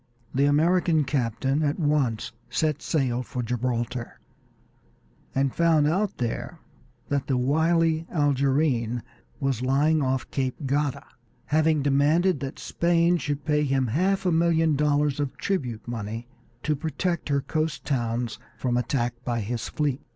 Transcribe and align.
The 0.33 0.45
American 0.45 1.03
captain 1.03 1.61
at 1.61 1.79
once 1.79 2.31
set 2.49 2.81
sail 2.81 3.21
for 3.21 3.43
Gibraltar, 3.43 4.19
and 5.35 5.53
found 5.53 5.85
out 5.85 6.17
there 6.17 6.57
that 7.09 7.27
the 7.27 7.37
wily 7.37 8.07
Algerine 8.09 9.03
was 9.39 9.61
lying 9.61 10.01
off 10.01 10.31
Cape 10.31 10.55
Gata, 10.65 11.03
having 11.45 11.83
demanded 11.83 12.39
that 12.39 12.57
Spain 12.57 13.17
should 13.17 13.45
pay 13.45 13.63
him 13.63 13.85
half 13.85 14.25
a 14.25 14.31
million 14.31 14.75
dollars 14.75 15.19
of 15.19 15.37
tribute 15.37 15.87
money 15.87 16.27
to 16.63 16.75
protect 16.75 17.29
her 17.29 17.41
coast 17.41 17.85
towns 17.85 18.39
from 18.57 18.77
attack 18.77 19.13
by 19.23 19.39
his 19.41 19.69
fleet. 19.69 20.01